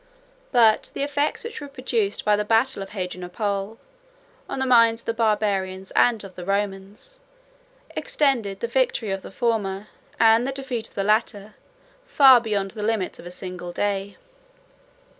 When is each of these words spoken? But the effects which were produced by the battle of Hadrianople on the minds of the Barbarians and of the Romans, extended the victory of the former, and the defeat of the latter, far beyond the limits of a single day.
But 0.51 0.89
the 0.95 1.03
effects 1.03 1.43
which 1.43 1.61
were 1.61 1.67
produced 1.67 2.25
by 2.25 2.35
the 2.35 2.43
battle 2.43 2.81
of 2.81 2.89
Hadrianople 2.89 3.77
on 4.49 4.57
the 4.57 4.65
minds 4.65 5.03
of 5.03 5.05
the 5.05 5.13
Barbarians 5.13 5.91
and 5.91 6.23
of 6.23 6.33
the 6.33 6.43
Romans, 6.43 7.19
extended 7.91 8.61
the 8.61 8.67
victory 8.67 9.11
of 9.11 9.21
the 9.21 9.29
former, 9.29 9.85
and 10.19 10.47
the 10.47 10.51
defeat 10.53 10.87
of 10.87 10.95
the 10.95 11.03
latter, 11.03 11.53
far 12.03 12.41
beyond 12.41 12.71
the 12.71 12.81
limits 12.81 13.19
of 13.19 13.27
a 13.27 13.29
single 13.29 13.71
day. 13.71 14.17